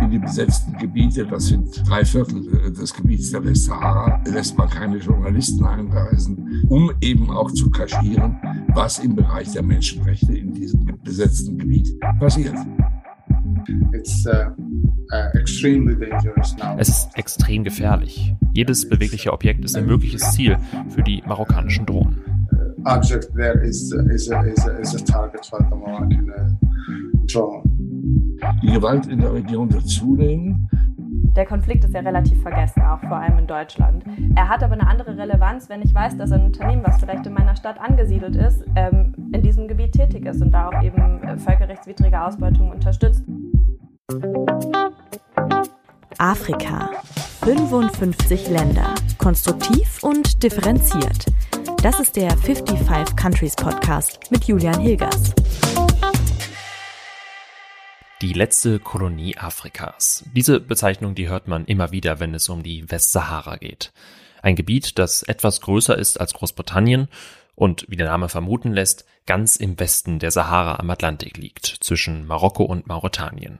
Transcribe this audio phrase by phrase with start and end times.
[0.00, 4.98] In die besetzten Gebiete, das sind drei Viertel des Gebiets der Westsahara, lässt man keine
[4.98, 8.36] Journalisten einreisen, um eben auch zu kaschieren,
[8.74, 12.56] was im Bereich der Menschenrechte in diesem besetzten Gebiet passiert.
[13.92, 14.50] It's, uh,
[15.12, 16.76] uh, extremely dangerous now.
[16.78, 18.34] Es ist extrem gefährlich.
[18.54, 20.58] Jedes bewegliche Objekt ist ein mögliches Ziel
[20.88, 22.18] für die marokkanischen Drohnen.
[22.84, 27.71] Object there is, is, a, is, a, is a target for the Moroccan uh, drone.
[28.62, 30.68] Die Gewalt in der Region wird zunehmen.
[31.36, 34.04] Der Konflikt ist ja relativ vergessen, auch vor allem in Deutschland.
[34.34, 37.32] Er hat aber eine andere Relevanz, wenn ich weiß, dass ein Unternehmen, was vielleicht in
[37.32, 41.38] meiner Stadt angesiedelt ist, ähm, in diesem Gebiet tätig ist und da auch eben äh,
[41.38, 43.24] völkerrechtswidrige Ausbeutung unterstützt.
[46.18, 46.90] Afrika.
[47.44, 48.94] 55 Länder.
[49.18, 51.26] Konstruktiv und differenziert.
[51.82, 55.34] Das ist der 55 Countries Podcast mit Julian Hilgers.
[58.22, 60.24] Die letzte Kolonie Afrikas.
[60.32, 63.92] Diese Bezeichnung, die hört man immer wieder, wenn es um die Westsahara geht.
[64.42, 67.08] Ein Gebiet, das etwas größer ist als Großbritannien
[67.56, 72.24] und, wie der Name vermuten lässt, ganz im Westen der Sahara am Atlantik liegt, zwischen
[72.24, 73.58] Marokko und Mauretanien.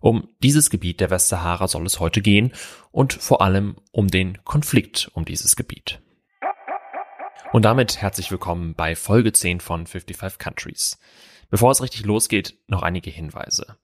[0.00, 2.52] Um dieses Gebiet der Westsahara soll es heute gehen
[2.90, 5.98] und vor allem um den Konflikt um dieses Gebiet.
[7.54, 10.98] Und damit herzlich willkommen bei Folge 10 von 55 Countries.
[11.52, 13.76] Bevor es richtig losgeht, noch einige Hinweise.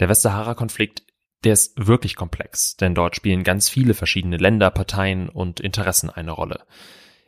[0.00, 1.02] Der Westsahara-Konflikt,
[1.44, 6.32] der ist wirklich komplex, denn dort spielen ganz viele verschiedene Länder, Parteien und Interessen eine
[6.32, 6.66] Rolle.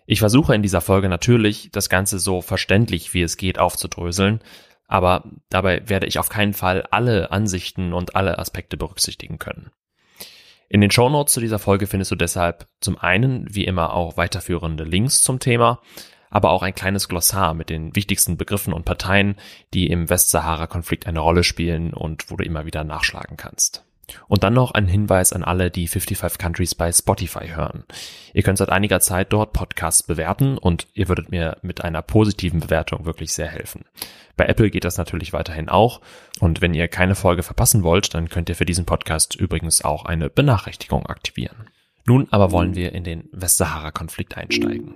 [0.05, 4.41] Ich versuche in dieser Folge natürlich, das Ganze so verständlich wie es geht aufzudröseln,
[4.89, 9.71] aber dabei werde ich auf keinen Fall alle Ansichten und alle Aspekte berücksichtigen können.
[10.69, 14.85] In den Shownotes zu dieser Folge findest du deshalb zum einen wie immer auch weiterführende
[14.85, 15.81] Links zum Thema,
[16.31, 19.37] aber auch ein kleines Glossar mit den wichtigsten Begriffen und Parteien,
[19.75, 23.85] die im Westsahara-Konflikt eine Rolle spielen und wo du immer wieder nachschlagen kannst.
[24.27, 27.85] Und dann noch ein Hinweis an alle, die 55 Countries bei Spotify hören.
[28.33, 32.61] Ihr könnt seit einiger Zeit dort Podcasts bewerten und ihr würdet mir mit einer positiven
[32.61, 33.85] Bewertung wirklich sehr helfen.
[34.37, 36.01] Bei Apple geht das natürlich weiterhin auch.
[36.41, 40.05] Und wenn ihr keine Folge verpassen wollt, dann könnt ihr für diesen Podcast übrigens auch
[40.05, 41.69] eine Benachrichtigung aktivieren.
[42.07, 44.95] Nun aber wollen wir in den Westsahara-Konflikt einsteigen.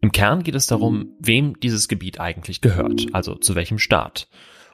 [0.00, 4.28] Im Kern geht es darum, wem dieses Gebiet eigentlich gehört, also zu welchem Staat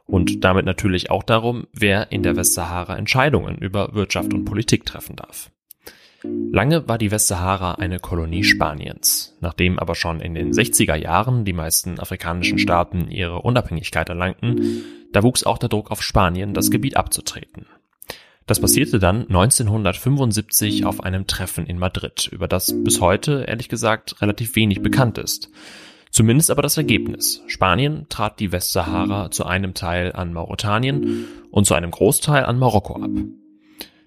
[0.06, 5.16] und damit natürlich auch darum, wer in der Westsahara Entscheidungen über Wirtschaft und Politik treffen
[5.16, 5.50] darf.
[6.24, 9.36] Lange war die Westsahara eine Kolonie Spaniens.
[9.40, 15.22] Nachdem aber schon in den 60er Jahren die meisten afrikanischen Staaten ihre Unabhängigkeit erlangten, da
[15.22, 17.66] wuchs auch der Druck auf Spanien, das Gebiet abzutreten.
[18.46, 24.20] Das passierte dann 1975 auf einem Treffen in Madrid, über das bis heute, ehrlich gesagt,
[24.20, 25.50] relativ wenig bekannt ist.
[26.10, 27.42] Zumindest aber das Ergebnis.
[27.46, 32.96] Spanien trat die Westsahara zu einem Teil an Mauretanien und zu einem Großteil an Marokko
[32.96, 33.10] ab.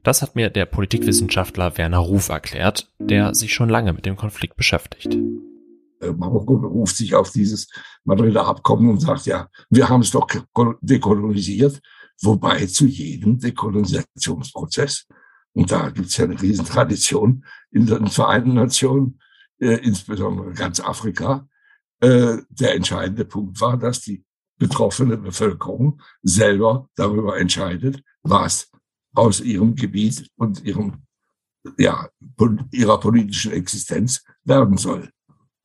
[0.04, 4.56] Das hat mir der Politikwissenschaftler Werner Ruf erklärt, der sich schon lange mit dem Konflikt
[4.56, 5.18] beschäftigt.
[6.00, 7.70] Äh, Marokko beruft sich auf dieses
[8.04, 10.28] Madrider Abkommen und sagt, ja, wir haben es doch
[10.82, 11.82] dekolonisiert,
[12.22, 15.08] wobei zu jedem Dekolonisationsprozess,
[15.54, 19.20] und da gibt es ja eine Riesentradition in den Vereinten Nationen,
[19.60, 21.48] äh, insbesondere ganz Afrika,
[22.02, 24.24] äh, der entscheidende Punkt war, dass die
[24.58, 28.70] betroffene Bevölkerung selber darüber entscheidet, was
[29.14, 31.04] aus ihrem Gebiet und ihrem,
[31.78, 32.10] ja,
[32.72, 35.10] ihrer politischen Existenz werden soll.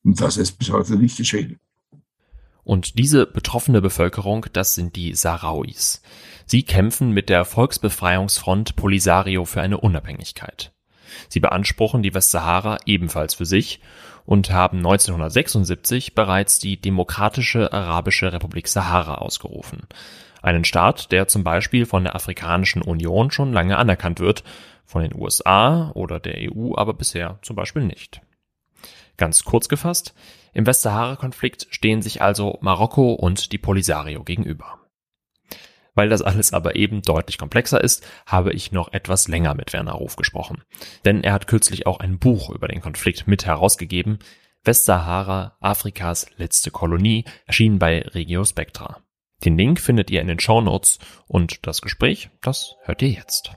[0.05, 1.59] Und das ist bis heute nicht geschehen.
[2.71, 6.03] Und diese betroffene Bevölkerung, das sind die Sahrawis.
[6.47, 10.71] Sie kämpfen mit der Volksbefreiungsfront Polisario für eine Unabhängigkeit.
[11.29, 13.81] Sie beanspruchen die Westsahara ebenfalls für sich
[14.25, 19.89] und haben 1976 bereits die Demokratische Arabische Republik Sahara ausgerufen.
[20.41, 24.45] Einen Staat, der zum Beispiel von der Afrikanischen Union schon lange anerkannt wird,
[24.87, 28.21] von den USA oder der EU aber bisher zum Beispiel nicht.
[29.17, 30.15] Ganz kurz gefasst,
[30.53, 34.81] im Westsahara-Konflikt stehen sich also Marokko und die Polisario gegenüber.
[35.95, 39.93] Weil das alles aber eben deutlich komplexer ist, habe ich noch etwas länger mit Werner
[39.93, 40.63] Ruf gesprochen.
[41.05, 44.19] Denn er hat kürzlich auch ein Buch über den Konflikt mit herausgegeben.
[44.65, 49.01] Westsahara, Afrikas letzte Kolonie, erschienen bei Regio Spectra.
[49.45, 53.53] Den Link findet ihr in den Show Notes und das Gespräch, das hört ihr jetzt.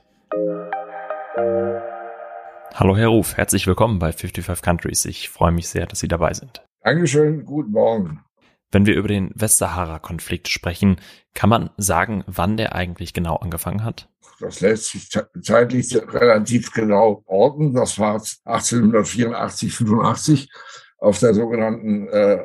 [2.74, 5.06] Hallo Herr Ruf, herzlich willkommen bei 55 Countries.
[5.06, 6.63] Ich freue mich sehr, dass Sie dabei sind.
[6.83, 8.25] Dankeschön, guten Morgen.
[8.69, 10.97] Wenn wir über den Westsahara-Konflikt sprechen,
[11.33, 14.09] kann man sagen, wann der eigentlich genau angefangen hat?
[14.41, 15.09] Das lässt sich
[15.41, 17.74] zeitlich relativ genau orten.
[17.74, 20.51] Das war 1884, 85
[20.97, 22.39] auf der sogenannten äh,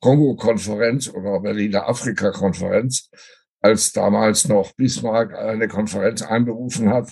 [0.00, 3.08] Kongo-Konferenz oder Berliner Afrika-Konferenz,
[3.62, 7.10] als damals noch Bismarck eine Konferenz einberufen hat,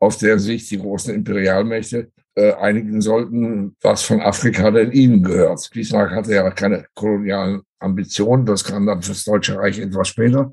[0.00, 5.70] auf der sich die großen Imperialmächte äh, einigen sollten, was von Afrika denn ihnen gehört.
[5.72, 10.52] Bismarck hatte ja keine kolonialen Ambitionen, das kam dann fürs Deutsche Reich etwas später.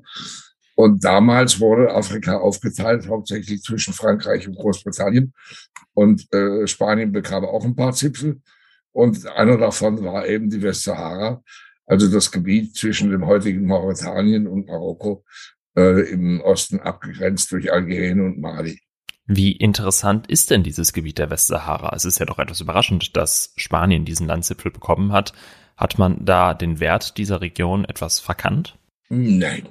[0.74, 5.34] Und damals wurde Afrika aufgeteilt, hauptsächlich zwischen Frankreich und Großbritannien.
[5.94, 8.40] Und äh, Spanien bekam auch ein paar Zipfel.
[8.92, 11.42] Und einer davon war eben die Westsahara,
[11.86, 15.24] also das Gebiet zwischen dem heutigen Mauretanien und Marokko,
[15.76, 18.78] äh, im Osten abgegrenzt durch Algerien und Mali.
[19.26, 21.94] Wie interessant ist denn dieses Gebiet der Westsahara?
[21.94, 25.32] Es ist ja doch etwas überraschend, dass Spanien diesen Landzipfel bekommen hat.
[25.76, 28.78] Hat man da den Wert dieser Region etwas verkannt?
[29.08, 29.68] Nein.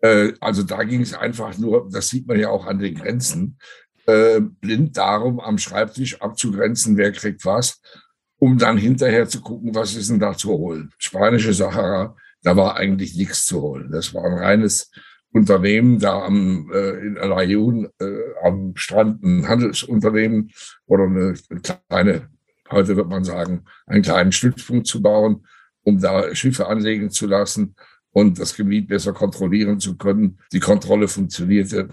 [0.00, 3.58] Äh, also da ging es einfach nur, das sieht man ja auch an den Grenzen,
[4.06, 7.80] äh, blind darum, am Schreibtisch abzugrenzen, wer kriegt was,
[8.38, 10.92] um dann hinterher zu gucken, was ist denn da zu holen.
[10.98, 13.90] Spanische Sahara, da war eigentlich nichts zu holen.
[13.92, 14.90] Das war ein reines
[15.32, 20.50] Unternehmen da am, äh, in El Ayoun, äh, am Strand, ein Handelsunternehmen
[20.86, 22.28] oder eine kleine,
[22.70, 25.46] heute wird man sagen, einen kleinen Stützpunkt zu bauen,
[25.82, 27.74] um da Schiffe anlegen zu lassen
[28.10, 30.38] und das Gebiet besser kontrollieren zu können.
[30.52, 31.88] Die Kontrolle funktionierte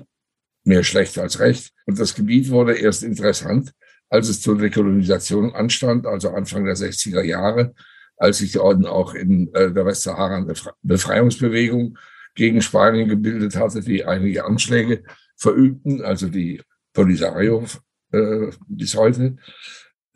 [0.65, 1.71] mehr schlecht als recht.
[1.85, 3.71] Und das Gebiet wurde erst interessant,
[4.09, 7.73] als es zur Dekolonisation anstand, also Anfang der 60er Jahre,
[8.17, 10.45] als sich die Orden auch in äh, der Westsahara
[10.81, 11.97] Befreiungsbewegung
[12.35, 15.03] gegen Spanien gebildet hatte, die einige Anschläge
[15.35, 16.61] verübten, also die
[16.93, 17.65] Polisario
[18.11, 19.37] äh, bis heute.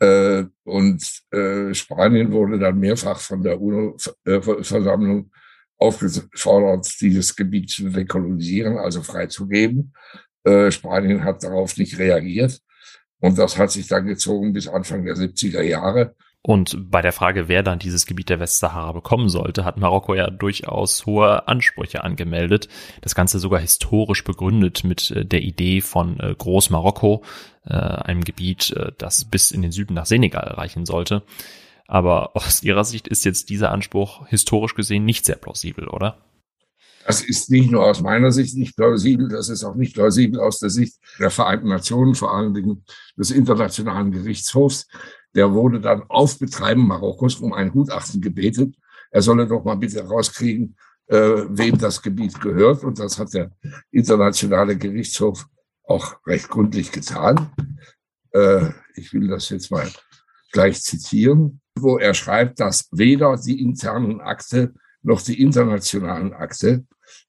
[0.00, 5.30] Äh, und äh, Spanien wurde dann mehrfach von der UNO-Versammlung
[5.78, 9.92] aufgefordert, dieses Gebiet zu dekolonisieren, also freizugeben.
[10.44, 12.60] Äh, Spanien hat darauf nicht reagiert.
[13.20, 16.14] Und das hat sich dann gezogen bis Anfang der 70er Jahre.
[16.46, 20.28] Und bei der Frage, wer dann dieses Gebiet der Westsahara bekommen sollte, hat Marokko ja
[20.28, 22.68] durchaus hohe Ansprüche angemeldet.
[23.00, 27.24] Das Ganze sogar historisch begründet mit äh, der Idee von äh, Großmarokko,
[27.64, 31.22] äh, einem Gebiet, das bis in den Süden nach Senegal reichen sollte.
[31.86, 36.18] Aber aus Ihrer Sicht ist jetzt dieser Anspruch historisch gesehen nicht sehr plausibel, oder?
[37.06, 40.58] Das ist nicht nur aus meiner Sicht nicht plausibel, das ist auch nicht plausibel aus
[40.58, 42.84] der Sicht der Vereinten Nationen, vor allen Dingen
[43.16, 44.86] des Internationalen Gerichtshofs.
[45.34, 48.74] Der wurde dann auf Betreiben Marokkos um ein Gutachten gebetet.
[49.10, 50.76] Er solle doch mal bitte rauskriegen,
[51.06, 52.84] äh, wem das Gebiet gehört.
[52.84, 53.50] Und das hat der
[53.90, 55.46] Internationale Gerichtshof
[55.84, 57.50] auch recht gründlich getan.
[58.32, 59.88] Äh, ich will das jetzt mal
[60.52, 66.86] gleich zitieren, wo er schreibt, dass weder die internen Akte noch die internationalen Akte,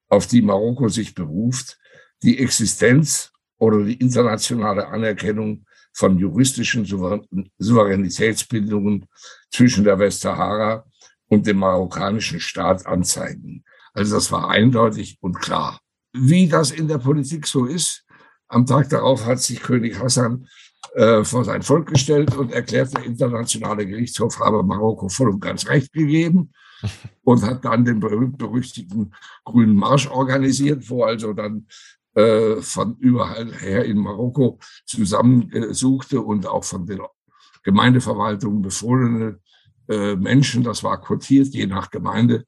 [0.07, 1.77] auf die Marokko sich beruft,
[2.23, 9.07] die Existenz oder die internationale Anerkennung von juristischen Souveränitätsbindungen
[9.49, 10.85] zwischen der Westsahara
[11.27, 13.63] und dem marokkanischen Staat anzeigen.
[13.93, 15.79] Also das war eindeutig und klar.
[16.13, 18.03] Wie das in der Politik so ist,
[18.47, 20.47] am Tag darauf hat sich König Hassan
[20.95, 25.67] äh, vor sein Volk gestellt und erklärt, der internationale Gerichtshof habe Marokko voll und ganz
[25.67, 26.51] Recht gegeben
[27.23, 29.13] und hat dann den berühmt-berüchtigten
[29.45, 31.67] Grünen Marsch organisiert, wo also dann
[32.15, 37.01] äh, von überall her in Marokko zusammensuchte und auch von den
[37.63, 39.39] Gemeindeverwaltungen befohlene
[39.87, 42.45] äh, Menschen, das war quotiert, je nach Gemeinde,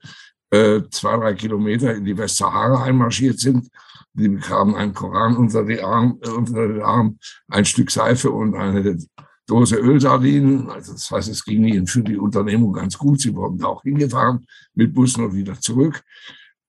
[0.49, 3.69] äh, zwei, drei Kilometer in die Westsahara einmarschiert sind
[4.17, 8.55] die bekamen einen Koran unter, die Arm, äh, unter den Arm, ein Stück Seife und
[8.55, 8.97] eine
[9.45, 10.69] Dose Ölsardinen.
[10.69, 13.21] Also das heißt, es ging ihnen für die Unternehmung ganz gut.
[13.21, 16.01] Sie wurden da auch hingefahren mit Bussen und wieder zurück.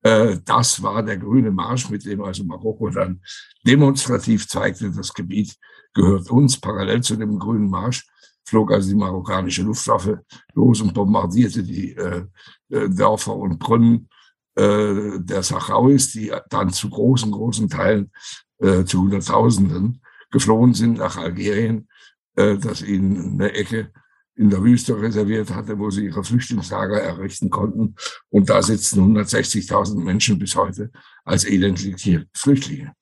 [0.02, 3.21] Äh, das war der grüne Marsch, mit dem also Marokko dann
[3.67, 5.57] demonstrativ zeigte, das Gebiet
[5.95, 6.61] gehört uns.
[6.61, 8.07] Parallel zu dem grünen Marsch
[8.49, 10.25] flog also die marokkanische Luftwaffe
[10.55, 12.25] los und bombardierte die äh,
[12.71, 14.09] äh Dörfer und Brunnen
[14.55, 18.11] äh, der Sachrauis, die dann zu großen, großen Teilen,
[18.59, 20.00] äh, zu Hunderttausenden
[20.31, 21.88] geflohen sind nach Algerien,
[22.37, 23.93] äh, das ihnen eine Ecke
[24.38, 27.97] in der Wüste reserviert hatte, wo sie ihre Flüchtlingslager errichten konnten.
[28.30, 30.92] Und da sitzen 160.000 Menschen bis heute
[31.25, 32.92] als elendliche Flüchtlinge.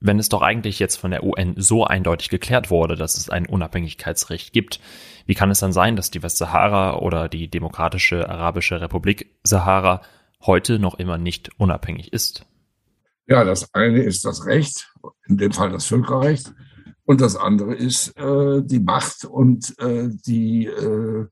[0.00, 3.46] Wenn es doch eigentlich jetzt von der UN so eindeutig geklärt wurde, dass es ein
[3.46, 4.80] Unabhängigkeitsrecht gibt,
[5.26, 10.00] wie kann es dann sein, dass die Westsahara oder die Demokratische Arabische Republik Sahara
[10.40, 12.46] heute noch immer nicht unabhängig ist.
[13.26, 14.92] Ja, das eine ist das Recht,
[15.26, 16.54] in dem Fall das Völkerrecht,
[17.06, 21.26] und das andere ist äh, die Macht und äh, die äh,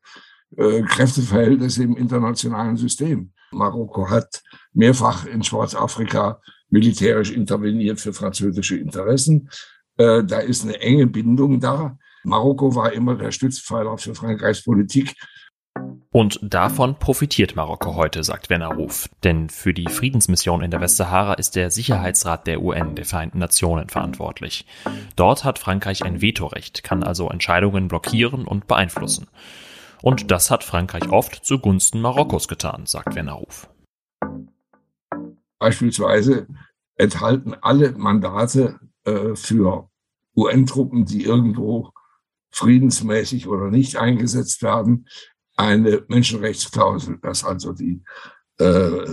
[0.57, 3.33] äh, Kräfteverhältnisse im internationalen System.
[3.51, 6.41] Marokko hat mehrfach in Schwarzafrika
[6.71, 9.49] militärisch interveniert für französische Interessen.
[9.97, 11.99] Äh, da ist eine enge Bindung da.
[12.25, 15.15] Marokko war immer der Stützpfeiler für Frankreichs Politik
[16.17, 19.11] Und davon profitiert Marokko heute, sagt Werner Ruf.
[19.25, 23.89] Denn für die Friedensmission in der Westsahara ist der Sicherheitsrat der UN, der Vereinten Nationen,
[23.89, 24.65] verantwortlich.
[25.17, 29.27] Dort hat Frankreich ein Vetorecht, kann also Entscheidungen blockieren und beeinflussen.
[30.03, 33.69] Und das hat Frankreich oft zugunsten Marokkos getan, sagt Werner Ruf.
[35.59, 36.47] Beispielsweise
[36.95, 39.89] enthalten alle Mandate äh, für
[40.37, 41.91] UN-Truppen, die irgendwo
[42.53, 45.09] friedensmäßig oder nicht eingesetzt werden,
[45.57, 48.03] eine Menschenrechtsklausel, dass also die
[48.59, 49.05] äh,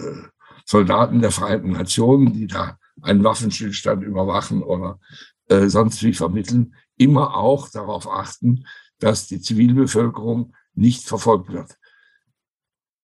[0.66, 5.00] Soldaten der Vereinten Nationen, die da einen Waffenstillstand überwachen oder
[5.48, 8.66] äh, sonst wie vermitteln, immer auch darauf achten,
[9.00, 11.78] dass die Zivilbevölkerung nicht verfolgt wird.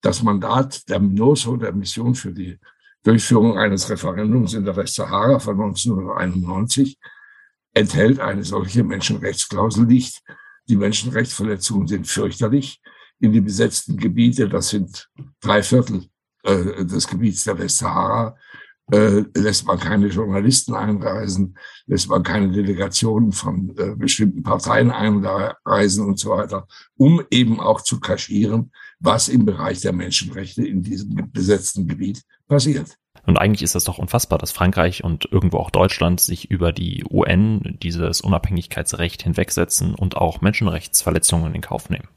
[0.01, 2.59] Das Mandat der MINUSO, der Mission für die
[3.03, 6.99] Durchführung eines Referendums in der Westsahara von 1991,
[7.73, 10.21] enthält eine solche Menschenrechtsklausel nicht.
[10.67, 12.81] Die Menschenrechtsverletzungen sind fürchterlich
[13.19, 15.09] in die besetzten Gebiete, das sind
[15.41, 16.05] drei Viertel
[16.43, 18.35] äh, des Gebiets der Westsahara,
[18.91, 21.57] äh, lässt man keine Journalisten einreisen,
[21.87, 27.81] lässt man keine Delegationen von äh, bestimmten Parteien einreisen und so weiter, um eben auch
[27.81, 32.97] zu kaschieren, was im Bereich der Menschenrechte in diesem besetzten Gebiet passiert.
[33.25, 37.03] Und eigentlich ist das doch unfassbar, dass Frankreich und irgendwo auch Deutschland sich über die
[37.09, 42.07] UN dieses Unabhängigkeitsrecht hinwegsetzen und auch Menschenrechtsverletzungen in Kauf nehmen.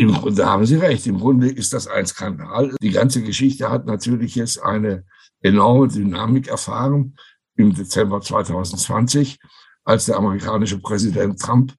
[0.00, 1.06] Im Grunde haben Sie recht.
[1.06, 2.74] Im Grunde ist das ein Skandal.
[2.80, 5.04] Die ganze Geschichte hat natürlich jetzt eine
[5.42, 7.16] enorme Dynamik erfahren
[7.56, 9.38] im Dezember 2020,
[9.84, 11.74] als der amerikanische Präsident Trump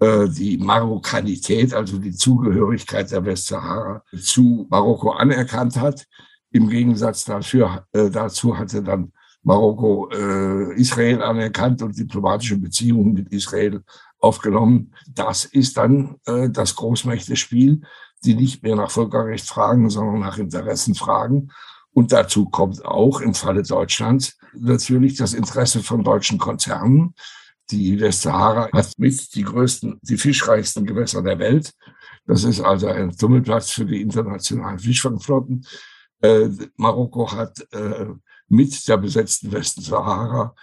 [0.00, 6.06] äh, die Marokkanität, also die Zugehörigkeit der Westsahara zu Marokko anerkannt hat.
[6.52, 13.28] Im Gegensatz dafür, äh, dazu hatte dann Marokko äh, Israel anerkannt und diplomatische Beziehungen mit
[13.34, 13.82] Israel
[14.18, 14.94] aufgenommen.
[15.08, 17.82] Das ist dann äh, das Großmächtespiel,
[18.24, 21.50] die nicht mehr nach Völkerrecht fragen, sondern nach Interessen fragen.
[21.92, 27.14] Und dazu kommt auch im Falle Deutschlands natürlich das Interesse von deutschen Konzernen.
[27.70, 31.72] Die Westsahara hat mit die größten, die fischreichsten Gewässer der Welt.
[32.26, 35.66] Das ist also ein Tummelplatz für die internationalen Fischfangflotten.
[36.20, 38.06] Äh, Marokko hat äh,
[38.48, 40.54] mit der besetzten Westsahara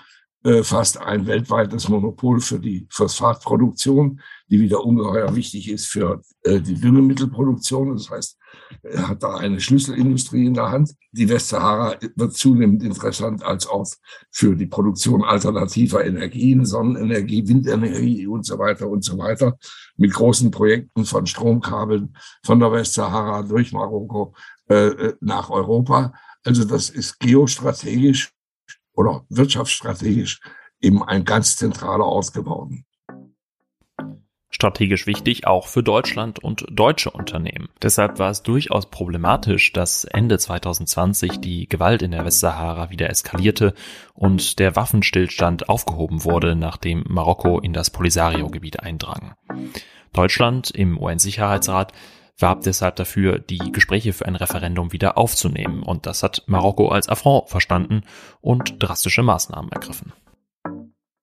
[0.63, 4.19] fast ein weltweites Monopol für die Phosphatproduktion,
[4.49, 7.93] die wieder ungeheuer wichtig ist für äh, die Düngemittelproduktion.
[7.93, 8.37] Das heißt,
[8.83, 10.91] er hat da eine Schlüsselindustrie in der Hand.
[11.11, 13.97] Die Westsahara wird zunehmend interessant als Ort
[14.31, 19.57] für die Produktion alternativer Energien, Sonnenenergie, Windenergie und so weiter und so weiter,
[19.95, 24.35] mit großen Projekten von Stromkabeln von der Westsahara durch Marokko
[24.69, 26.13] äh, äh nach Europa.
[26.43, 28.32] Also das ist geostrategisch
[28.93, 30.41] oder wirtschaftsstrategisch
[30.81, 32.85] eben ein ganz zentraler Ort geworden.
[34.49, 37.69] Strategisch wichtig auch für Deutschland und deutsche Unternehmen.
[37.81, 43.73] Deshalb war es durchaus problematisch, dass Ende 2020 die Gewalt in der Westsahara wieder eskalierte
[44.13, 49.33] und der Waffenstillstand aufgehoben wurde, nachdem Marokko in das Polisario-Gebiet eindrang.
[50.13, 51.91] Deutschland im UN-Sicherheitsrat
[52.37, 55.83] warb deshalb dafür, die Gespräche für ein Referendum wieder aufzunehmen.
[55.83, 58.01] Und das hat Marokko als Affront verstanden
[58.41, 60.13] und drastische Maßnahmen ergriffen.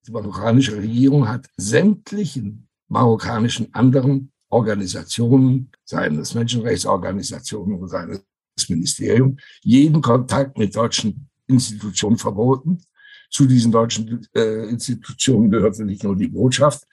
[0.06, 8.18] Die marokkanische Regierung hat sämtlichen marokkanischen anderen Organisationen, seien es Menschenrechtsorganisationen oder seien
[8.56, 12.82] es Ministerium, jeden Kontakt mit deutschen Institutionen verboten.
[13.30, 16.84] Zu diesen deutschen äh, Institutionen gehörte nicht nur die Botschaft,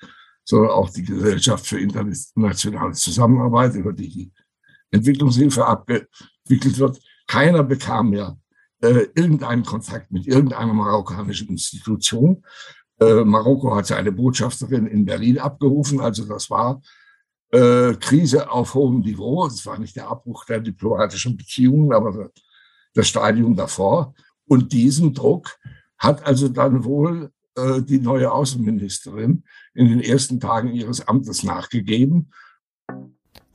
[0.47, 4.31] sondern auch die Gesellschaft für internationale Zusammenarbeit, über die die
[4.91, 7.01] Entwicklungshilfe abgewickelt wird.
[7.27, 8.37] Keiner bekam mehr
[8.81, 12.45] äh, irgendeinen Kontakt mit irgendeiner marokkanischen Institution.
[12.97, 16.81] Äh, Marokko hatte eine Botschafterin in Berlin abgerufen, also das war
[17.51, 19.45] äh, Krise auf hohem Niveau.
[19.47, 22.31] Es war nicht der Abbruch der diplomatischen Beziehungen, aber
[22.93, 24.13] das Stadium davor.
[24.47, 25.57] Und diesen Druck
[25.97, 32.31] hat also dann wohl äh, die neue Außenministerin in den ersten Tagen ihres Amtes nachgegeben.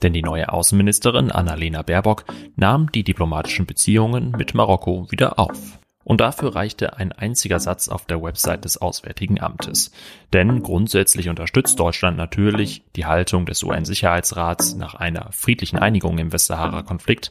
[0.03, 2.25] Denn die neue Außenministerin Annalena Baerbock
[2.57, 5.79] nahm die diplomatischen Beziehungen mit Marokko wieder auf.
[6.05, 9.93] Und dafür reichte ein einziger Satz auf der Website des Auswärtigen Amtes.
[10.33, 17.31] Denn grundsätzlich unterstützt Deutschland natürlich die Haltung des UN-Sicherheitsrats nach einer friedlichen Einigung im Westsahara-Konflikt.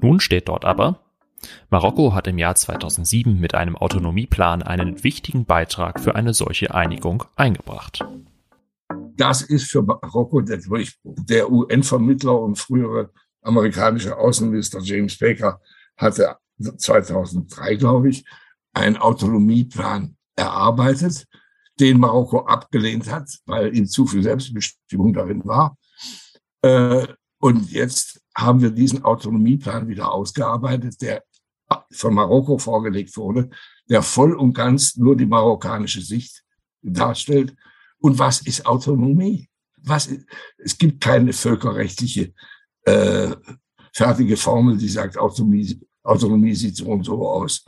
[0.00, 1.01] Nun steht dort aber,
[1.70, 7.24] Marokko hat im Jahr 2007 mit einem Autonomieplan einen wichtigen Beitrag für eine solche Einigung
[7.36, 8.04] eingebracht.
[9.16, 11.16] Das ist für Marokko der Durchbruch.
[11.28, 13.10] Der UN-Vermittler und frühere
[13.42, 15.60] amerikanische Außenminister James Baker
[15.96, 16.36] hatte
[16.76, 18.24] 2003, glaube ich,
[18.72, 21.26] einen Autonomieplan erarbeitet,
[21.80, 25.76] den Marokko abgelehnt hat, weil ihm zu viel Selbstbestimmung darin war.
[26.62, 27.06] Äh,
[27.40, 31.24] Und jetzt haben wir diesen Autonomieplan wieder ausgearbeitet, der
[31.90, 33.50] von Marokko vorgelegt wurde,
[33.88, 36.42] der voll und ganz nur die marokkanische Sicht
[36.82, 37.54] darstellt.
[37.98, 39.48] Und was ist Autonomie?
[39.84, 40.08] Was,
[40.58, 42.32] es gibt keine völkerrechtliche
[42.84, 43.30] äh,
[43.92, 47.64] fertige Formel, die sagt, Autonomie, Autonomie sieht so und so aus.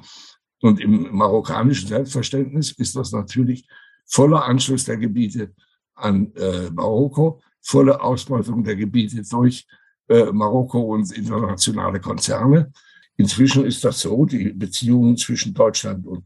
[0.61, 3.69] Und im marokkanischen Selbstverständnis ist das natürlich
[4.07, 5.53] voller Anschluss der Gebiete
[5.95, 9.67] an äh, Marokko, volle Ausbeutung der Gebiete durch
[10.09, 12.73] äh, Marokko und internationale Konzerne.
[13.17, 16.25] Inzwischen ist das so, die Beziehungen zwischen Deutschland und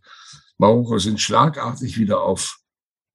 [0.56, 2.58] Marokko sind schlagartig wieder auf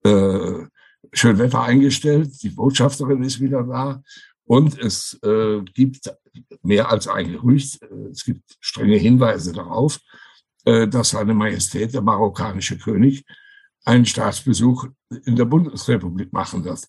[0.03, 0.65] äh,
[1.11, 2.31] Schönwetter eingestellt.
[2.41, 4.01] Die Botschafterin ist wieder da.
[4.45, 6.13] Und es äh, gibt
[6.61, 9.99] mehr als ein Gerücht, äh, es gibt strenge Hinweise darauf,
[10.65, 13.25] äh, dass seine Majestät, der marokkanische König,
[13.85, 14.87] einen Staatsbesuch
[15.25, 16.87] in der Bundesrepublik machen wird.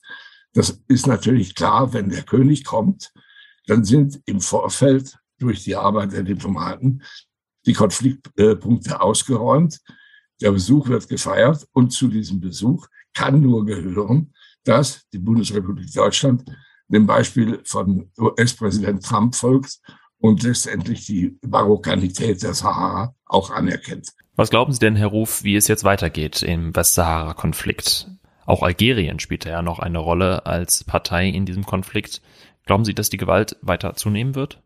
[0.52, 3.12] Das ist natürlich klar, wenn der König kommt,
[3.66, 7.02] dann sind im Vorfeld durch die Arbeit der Diplomaten
[7.66, 9.80] die Konfliktpunkte ausgeräumt.
[10.40, 16.44] Der Besuch wird gefeiert und zu diesem Besuch kann nur gehören, dass die Bundesrepublik Deutschland
[16.88, 19.78] dem Beispiel von US-Präsident Trump folgt
[20.18, 24.08] und letztendlich die Marokkanität der Sahara auch anerkennt.
[24.36, 28.08] Was glauben Sie denn, Herr Ruf, wie es jetzt weitergeht im Westsahara-Konflikt?
[28.46, 32.20] Auch Algerien spielte ja noch eine Rolle als Partei in diesem Konflikt.
[32.66, 34.63] Glauben Sie, dass die Gewalt weiter zunehmen wird?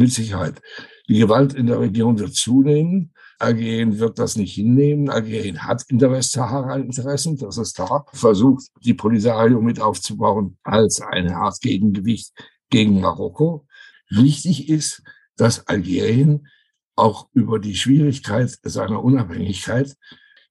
[0.00, 0.62] Mit Sicherheit.
[1.08, 3.12] Die Gewalt in der Region wird zunehmen.
[3.38, 5.10] Algerien wird das nicht hinnehmen.
[5.10, 8.06] Algerien hat in der Westsahara Interessen, das ist da.
[8.14, 12.32] Versucht, die Polisario mit aufzubauen als eine Art Gegengewicht
[12.70, 13.66] gegen Marokko.
[14.08, 15.02] Wichtig ist,
[15.36, 16.48] dass Algerien
[16.96, 19.94] auch über die Schwierigkeit seiner Unabhängigkeit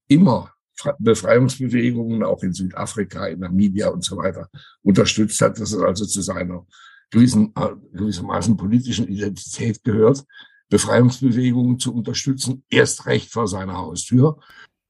[0.07, 0.53] immer
[0.99, 4.47] Befreiungsbewegungen auch in Südafrika, in Namibia und so weiter
[4.83, 6.67] unterstützt hat, dass es also zu seiner
[7.11, 10.25] gewissen, äh, gewissermaßen politischen Identität gehört,
[10.69, 14.39] Befreiungsbewegungen zu unterstützen, erst recht vor seiner Haustür.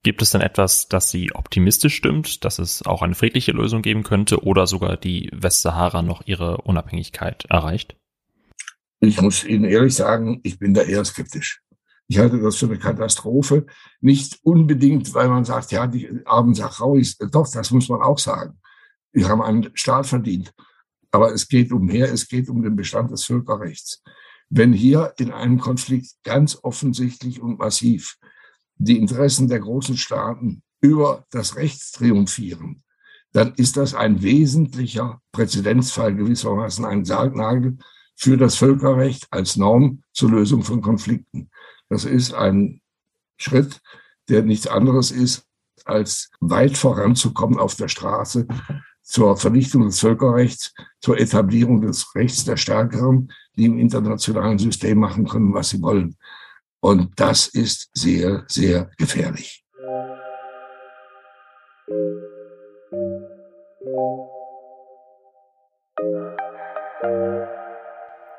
[0.04, 4.04] Gibt es denn etwas, das Sie optimistisch stimmt, dass es auch eine friedliche Lösung geben
[4.04, 7.98] könnte oder sogar die Westsahara noch ihre Unabhängigkeit erreicht?
[9.02, 11.62] Ich muss Ihnen ehrlich sagen, ich bin da eher skeptisch.
[12.08, 13.66] Ich halte das für eine Katastrophe.
[14.02, 18.60] Nicht unbedingt, weil man sagt, ja, die armen Sachrauis, doch, das muss man auch sagen.
[19.14, 20.54] Die haben einen Staat verdient.
[21.12, 24.04] Aber es geht um mehr, es geht um den Bestand des Völkerrechts.
[24.50, 28.18] Wenn hier in einem Konflikt ganz offensichtlich und massiv
[28.76, 32.84] die Interessen der großen Staaten über das Recht triumphieren,
[33.32, 37.78] dann ist das ein wesentlicher Präzedenzfall, gewissermaßen ein Sargnagel
[38.16, 41.50] für das Völkerrecht als Norm zur Lösung von Konflikten.
[41.90, 42.82] Das ist ein
[43.38, 43.80] Schritt,
[44.30, 45.46] der nichts anderes ist,
[45.86, 48.48] als weit voranzukommen auf der Straße
[49.10, 55.28] zur Vernichtung des Völkerrechts, zur Etablierung des Rechts der Stärkeren, die im internationalen System machen
[55.28, 56.16] können, was sie wollen.
[56.80, 59.66] Und das ist sehr, sehr gefährlich.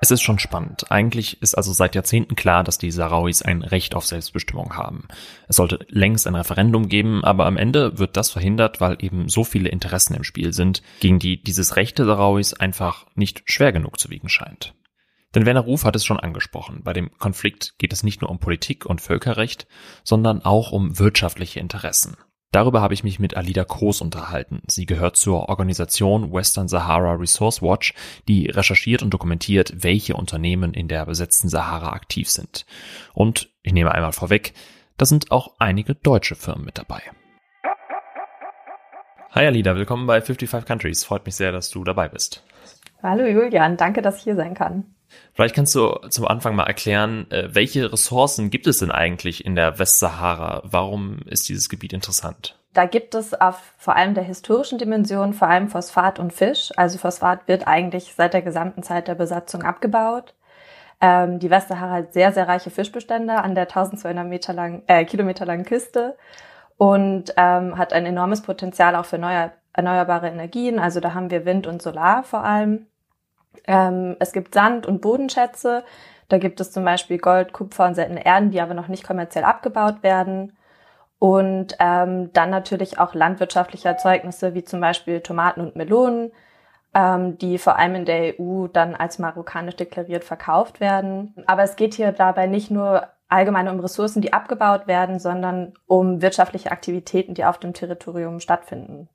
[0.02, 0.90] Es ist schon spannend.
[0.90, 5.06] Eigentlich ist also seit Jahrzehnten klar, dass die Sahrawis ein Recht auf Selbstbestimmung haben.
[5.46, 9.44] Es sollte längst ein Referendum geben, aber am Ende wird das verhindert, weil eben so
[9.44, 14.00] viele Interessen im Spiel sind, gegen die dieses Recht der Sahrawis einfach nicht schwer genug
[14.00, 14.74] zu wiegen scheint.
[15.34, 16.80] Denn Werner Ruf hat es schon angesprochen.
[16.82, 19.66] Bei dem Konflikt geht es nicht nur um Politik und Völkerrecht,
[20.02, 22.16] sondern auch um wirtschaftliche Interessen.
[22.52, 24.62] Darüber habe ich mich mit Alida Kroos unterhalten.
[24.66, 27.94] Sie gehört zur Organisation Western Sahara Resource Watch,
[28.26, 32.66] die recherchiert und dokumentiert, welche Unternehmen in der besetzten Sahara aktiv sind.
[33.14, 34.52] Und ich nehme einmal vorweg,
[34.96, 37.02] da sind auch einige deutsche Firmen mit dabei.
[39.30, 41.04] Hi Alida, willkommen bei 55 Countries.
[41.04, 42.42] Freut mich sehr, dass du dabei bist.
[43.00, 44.92] Hallo Julian, danke, dass ich hier sein kann.
[45.34, 49.54] Vielleicht kannst du zum Anfang mal erklären, äh, welche Ressourcen gibt es denn eigentlich in
[49.54, 50.62] der Westsahara?
[50.64, 52.58] Warum ist dieses Gebiet interessant?
[52.72, 56.70] Da gibt es auf vor allem der historischen Dimension vor allem Phosphat und Fisch.
[56.76, 60.34] Also Phosphat wird eigentlich seit der gesamten Zeit der Besatzung abgebaut.
[61.00, 65.46] Ähm, die Westsahara hat sehr, sehr reiche Fischbestände an der 1200 Meter lang, äh, Kilometer
[65.46, 66.16] langen Küste
[66.76, 70.78] und ähm, hat ein enormes Potenzial auch für neue, erneuerbare Energien.
[70.78, 72.86] Also da haben wir Wind und Solar vor allem.
[73.66, 75.84] Ähm, es gibt Sand- und Bodenschätze.
[76.28, 79.44] Da gibt es zum Beispiel Gold, Kupfer und seltene Erden, die aber noch nicht kommerziell
[79.44, 80.56] abgebaut werden.
[81.18, 86.32] Und ähm, dann natürlich auch landwirtschaftliche Erzeugnisse wie zum Beispiel Tomaten und Melonen,
[86.94, 91.34] ähm, die vor allem in der EU dann als marokkanisch deklariert verkauft werden.
[91.46, 96.22] Aber es geht hier dabei nicht nur allgemein um Ressourcen, die abgebaut werden, sondern um
[96.22, 99.08] wirtschaftliche Aktivitäten, die auf dem Territorium stattfinden.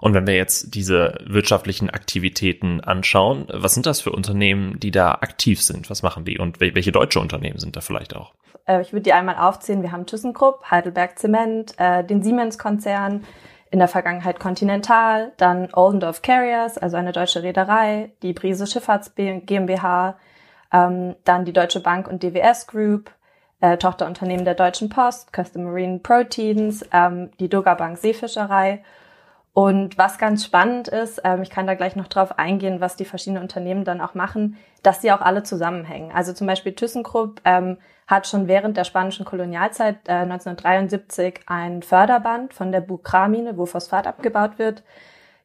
[0.00, 5.12] Und wenn wir jetzt diese wirtschaftlichen Aktivitäten anschauen, was sind das für Unternehmen, die da
[5.12, 5.88] aktiv sind?
[5.90, 6.38] Was machen die?
[6.38, 8.32] Und welche deutsche Unternehmen sind da vielleicht auch?
[8.66, 9.82] Äh, ich würde die einmal aufzählen.
[9.82, 13.24] Wir haben ThyssenKrupp, Heidelberg Zement, äh, den Siemens-Konzern,
[13.70, 20.16] in der Vergangenheit Continental, dann Oldendorf Carriers, also eine deutsche Reederei, die Brise Schifffahrts GmbH,
[20.72, 23.10] ähm, dann die Deutsche Bank und DWS Group,
[23.60, 28.84] äh, Tochterunternehmen der Deutschen Post, Custom Marine Proteins, ähm, die Doga Bank Seefischerei
[29.54, 33.04] und was ganz spannend ist, ähm, ich kann da gleich noch drauf eingehen, was die
[33.04, 36.10] verschiedenen Unternehmen dann auch machen, dass sie auch alle zusammenhängen.
[36.12, 42.52] Also zum Beispiel ThyssenKrupp ähm, hat schon während der spanischen Kolonialzeit äh, 1973 ein Förderband
[42.52, 44.82] von der Bukra-Mine, wo Phosphat abgebaut wird,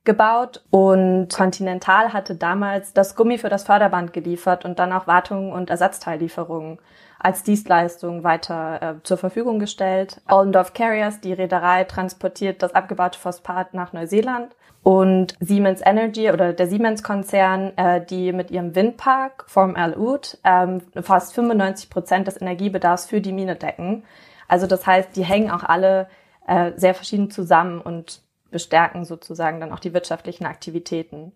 [0.06, 5.54] gebaut und Continental hatte damals das Gummi für das Förderband geliefert und dann auch Wartungen
[5.54, 6.80] und Ersatzteillieferungen
[7.20, 10.22] als Dienstleistung weiter äh, zur Verfügung gestellt.
[10.30, 14.56] Oldendorf Carriers, die Reederei, transportiert das abgebaute Phosphat nach Neuseeland.
[14.82, 20.82] Und Siemens Energy oder der Siemens-Konzern, äh, die mit ihrem Windpark Form Al Ud ähm,
[21.02, 24.06] fast 95 Prozent des Energiebedarfs für die Mine decken.
[24.48, 26.08] Also das heißt, die hängen auch alle
[26.48, 31.34] äh, sehr verschieden zusammen und bestärken sozusagen dann auch die wirtschaftlichen Aktivitäten.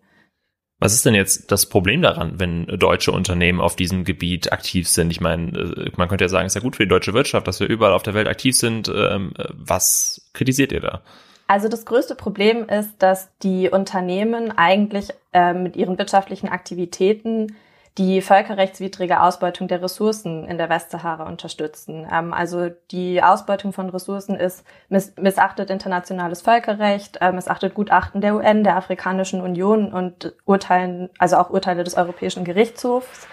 [0.84, 5.10] Was ist denn jetzt das Problem daran, wenn deutsche Unternehmen auf diesem Gebiet aktiv sind?
[5.10, 7.48] Ich meine, äh, man könnte ja sagen, es ist ja gut für die deutsche Wirtschaft,
[7.48, 8.92] dass wir überall auf der Welt aktiv sind.
[8.94, 11.00] Ähm, was kritisiert ihr da?
[11.46, 17.56] Also das größte Problem ist, dass die Unternehmen eigentlich äh, mit ihren wirtschaftlichen Aktivitäten
[17.96, 22.06] die völkerrechtswidrige Ausbeutung der Ressourcen in der Westsahara unterstützen.
[22.10, 28.34] Ähm, also die Ausbeutung von Ressourcen ist miss missachtet internationales Völkerrecht, äh, missachtet Gutachten der
[28.34, 33.28] UN, der Afrikanischen Union und Urteilen, also auch Urteile des Europäischen Gerichtshofs.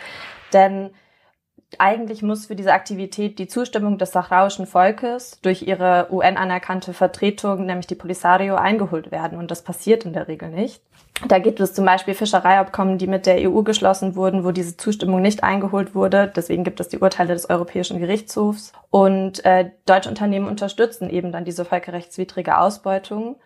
[0.54, 0.92] Denn
[1.78, 7.88] eigentlich muss für diese Aktivität die Zustimmung des sahrauischen Volkes durch ihre UN-anerkannte Vertretung, nämlich
[7.88, 9.38] die Polisario, eingeholt werden.
[9.38, 10.82] Und das passiert in der Regel nicht.
[11.28, 15.22] Da gibt es zum Beispiel Fischereiabkommen, die mit der EU geschlossen wurden, wo diese Zustimmung
[15.22, 16.32] nicht eingeholt wurde.
[16.36, 18.74] Deswegen gibt es die Urteile des Europäischen Gerichtshofs.
[18.90, 23.38] Und äh, deutsche Unternehmen unterstützen eben dann diese völkerrechtswidrige Ausbeutung.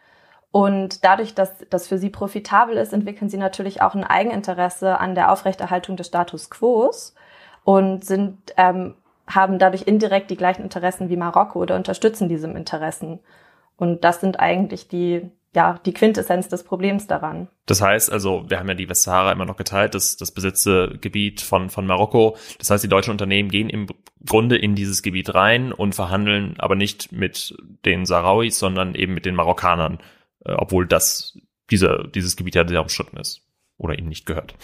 [0.52, 5.14] Und dadurch, dass das für sie profitabel ist, entwickeln sie natürlich auch ein Eigeninteresse an
[5.14, 6.92] der Aufrechterhaltung des Status quo
[7.66, 8.94] und sind ähm,
[9.28, 13.20] haben dadurch indirekt die gleichen Interessen wie Marokko oder unterstützen diese Interessen.
[13.76, 17.48] Und das sind eigentlich die ja, die Quintessenz des Problems daran.
[17.66, 21.70] Das heißt also, wir haben ja die Westsahara immer noch geteilt, das, das Gebiet von,
[21.70, 22.36] von Marokko.
[22.60, 23.88] Das heißt, die deutschen Unternehmen gehen im
[24.26, 29.26] Grunde in dieses Gebiet rein und verhandeln aber nicht mit den Sahrauis, sondern eben mit
[29.26, 30.00] den Marokkanern,
[30.44, 31.40] äh, obwohl das,
[31.72, 33.42] diese, dieses Gebiet ja sehr umstritten ist
[33.78, 34.56] oder ihnen nicht gehört.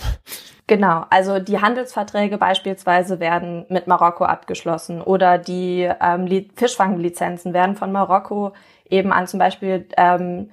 [0.67, 7.91] Genau, also die Handelsverträge beispielsweise werden mit Marokko abgeschlossen oder die ähm, Fischfanglizenzen werden von
[7.91, 8.53] Marokko
[8.89, 10.49] eben an zum Beispiel ähm,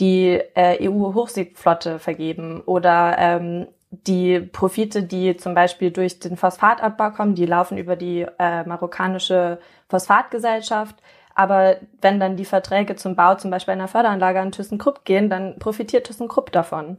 [0.00, 7.34] die äh, EU-Hochseeflotte vergeben oder ähm, die Profite, die zum Beispiel durch den Phosphatabbau kommen,
[7.34, 10.96] die laufen über die äh, marokkanische Phosphatgesellschaft.
[11.36, 15.58] Aber wenn dann die Verträge zum Bau zum Beispiel einer Förderanlage an ThyssenKrupp gehen, dann
[15.58, 16.98] profitiert ThyssenKrupp davon.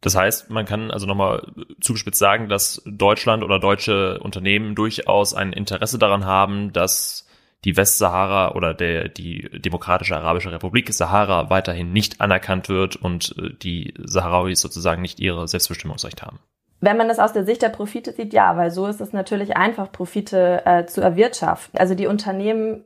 [0.00, 5.52] Das heißt, man kann also nochmal zugespitzt sagen, dass Deutschland oder deutsche Unternehmen durchaus ein
[5.52, 7.26] Interesse daran haben, dass
[7.64, 13.50] die Westsahara oder der, die Demokratische Arabische Republik Sahara weiterhin nicht anerkannt wird und äh,
[13.60, 16.38] die Saharauis sozusagen nicht ihre Selbstbestimmungsrecht haben.
[16.80, 19.56] Wenn man das aus der Sicht der Profite sieht, ja, weil so ist es natürlich
[19.56, 21.76] einfach, Profite äh, zu erwirtschaften.
[21.78, 22.84] Also die Unternehmen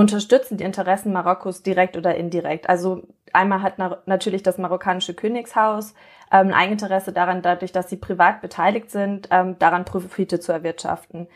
[0.00, 2.68] unterstützen die Interessen Marokkos direkt oder indirekt.
[2.70, 3.02] Also
[3.34, 5.92] einmal hat na natürlich das marokkanische Königshaus
[6.32, 11.28] ähm, ein Eigeninteresse daran, dadurch, dass sie privat beteiligt sind, ähm, daran Profite zu erwirtschaften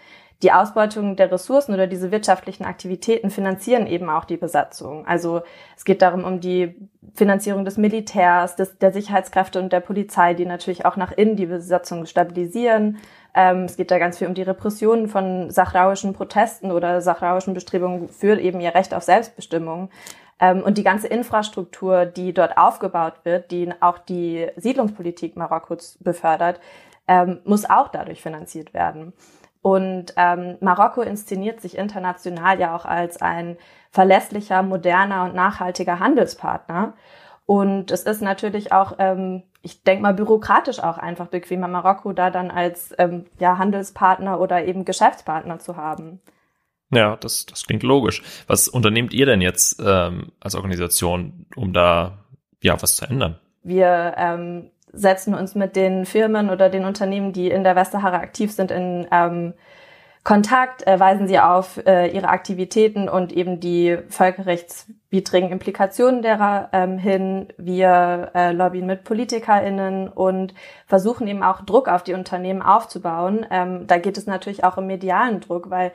[0.42, 5.07] die Ausbeutung der Ressourcen oder diese wirtschaftlichen Aktivitäten finanzieren eben auch die Besatzung.
[5.07, 5.42] Also
[5.77, 6.75] es geht darum um die
[7.14, 11.47] Finanzierung des Militärs, des, der Sicherheitskräfte und der Polizei, die natürlich auch nach innen die
[11.47, 12.99] Besatzung stabilisieren.
[13.35, 18.09] Ähm, es geht da ganz viel um die Repressionen von sahrauischen Protesten oder sahrauischen Bestrebungen
[18.09, 19.90] für eben ihr Recht auf Selbstbestimmung.
[20.40, 26.61] Ähm, und die ganze Infrastruktur, die dort aufgebaut wird, die auch die Siedlungspolitik Marokkos befördert,
[27.07, 29.12] ähm, muss auch dadurch finanziert werden.
[29.64, 33.57] Und ähm, Marokko inszeniert sich international ja auch als ein
[33.90, 36.92] verlässlicher, moderner und nachhaltiger Handelspartner.
[37.46, 42.29] Und es ist natürlich auch, ähm, ich denke mal, bürokratisch auch einfach bequemer, Marokko da
[42.29, 46.20] dann als ähm, ja, Handelspartner oder eben Geschäftspartner zu haben.
[46.90, 48.22] Ja, das, das klingt logisch.
[48.46, 52.18] Was unternehmt ihr denn jetzt ähm, als Organisation, um da
[52.62, 53.38] ja was zu ändern?
[53.62, 58.52] Wir ähm, setzen uns mit den Firmen oder den Unternehmen, die in der Westsahara aktiv
[58.52, 59.54] sind, in ähm,
[60.24, 66.96] Kontakt, äh, weisen sie auf äh, ihre Aktivitäten und eben die völkerrechtswidrigen Implikationen derer ähm,
[66.96, 67.48] hin.
[67.59, 70.54] Wir äh, lobbyen mit PolitikerInnen und
[70.87, 73.44] versuchen eben auch Druck auf die Unternehmen aufzubauen.
[73.50, 75.92] Ähm, da geht es natürlich auch um medialen Druck, weil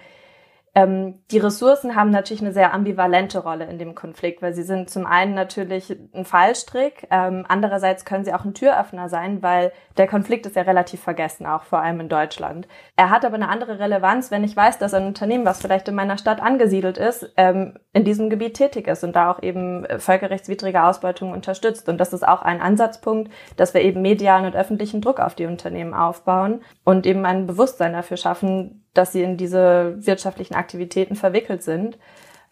[0.79, 4.89] ähm, die Ressourcen haben natürlich eine sehr ambivalente Rolle in dem Konflikt, weil sie sind
[4.89, 10.07] zum einen natürlich ein Fallstrick, ähm, andererseits können sie auch ein Türöffner sein, weil der
[10.07, 12.67] Konflikt ist ja relativ vergessen, auch vor allem in Deutschland.
[12.95, 15.95] Er hat aber eine andere Relevanz, wenn ich weiß, dass ein Unternehmen, was vielleicht in
[15.95, 20.83] meiner Stadt angesiedelt ist, ähm, in diesem Gebiet tätig ist und da auch eben völkerrechtswidrige
[20.83, 21.89] Ausbeutung unterstützt.
[21.89, 25.45] Und das ist auch ein Ansatzpunkt, dass wir eben medialen und öffentlichen Druck auf die
[25.45, 31.63] Unternehmen aufbauen und eben ein Bewusstsein dafür schaffen, dass sie in diese wirtschaftlichen Aktivitäten verwickelt
[31.63, 31.97] sind.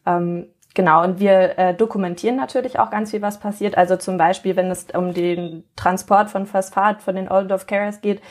[0.05, 3.77] Ähm, genau, und wir äh, dokumentieren natürlich auch ganz viel, was passiert.
[3.77, 8.21] Also zum Beispiel, wenn es um den Transport von Phosphat von den Oldorf Carriers geht,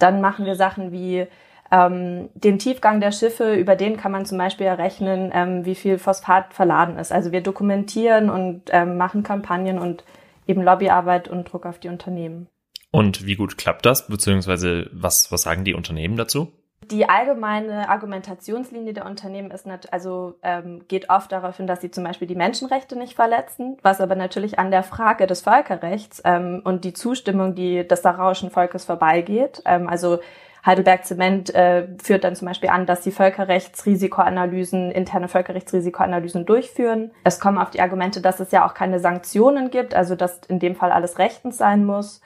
[0.00, 1.28] dann machen wir Sachen wie
[1.70, 5.98] ähm, den Tiefgang der Schiffe, über den kann man zum Beispiel errechnen, ähm, wie viel
[5.98, 7.12] Phosphat verladen ist.
[7.12, 10.02] Also wir dokumentieren und ähm, machen Kampagnen und
[10.48, 12.48] eben Lobbyarbeit und Druck auf die Unternehmen.
[12.90, 14.08] Und wie gut klappt das?
[14.08, 16.52] Beziehungsweise was, was sagen die Unternehmen dazu?
[16.90, 22.04] Die allgemeine Argumentationslinie der Unternehmen ist also ähm, geht oft darauf hin, dass sie zum
[22.04, 26.84] Beispiel die Menschenrechte nicht verletzen, was aber natürlich an der Frage des Völkerrechts ähm, und
[26.84, 29.62] die Zustimmung, die des saarauischen Volkes vorbeigeht.
[29.64, 30.18] Ähm, also
[30.64, 37.10] Heidelberg Zement äh, führt dann zum Beispiel an, dass sie Völkerrechtsrisikoanalysen, interne Völkerrechtsrisikoanalysen durchführen.
[37.24, 40.60] Es kommen auf die Argumente, dass es ja auch keine Sanktionen gibt, also dass in
[40.60, 42.20] dem Fall alles rechtens sein muss.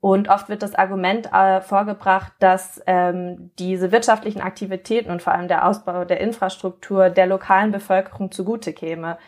[0.00, 5.46] Und oft wird das Argument äh, vorgebracht, dass ähm, diese wirtschaftlichen Aktivitäten und vor allem
[5.46, 9.18] der Ausbau der Infrastruktur der lokalen Bevölkerung zugute käme.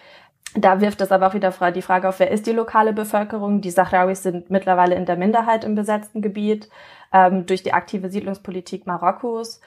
[0.54, 3.60] Da wirft es aber auch wieder die Frage auf, wer ist die lokale Bevölkerung?
[3.60, 6.70] Die Sahrawis sind mittlerweile in der Minderheit im besetzten Gebiet
[7.12, 9.60] ähm, durch die aktive Siedlungspolitik Marokkos.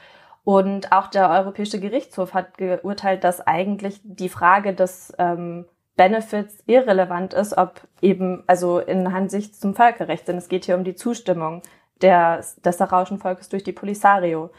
[0.43, 5.65] Und auch der Europäische Gerichtshof hat geurteilt, dass eigentlich die Frage des ähm,
[5.95, 10.83] Benefits irrelevant ist, ob eben, also in Hinsicht zum Völkerrecht, denn es geht hier um
[10.83, 11.61] die Zustimmung
[12.01, 14.51] der, des saharauischen Volkes durch die Polisario.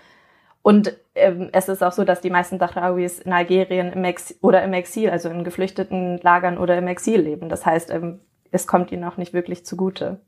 [0.63, 4.65] Und ähm, es ist auch so, dass die meisten Sahrawis in Algerien im Ex oder
[4.65, 7.49] im Exil, also in geflüchteten Lagern oder im Exil leben.
[7.49, 8.21] Das heißt, ähm,
[8.51, 10.21] es kommt ihnen auch nicht wirklich zugute.